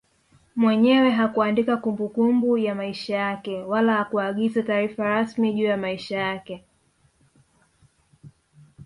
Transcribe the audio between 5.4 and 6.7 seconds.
juu ya maisha yake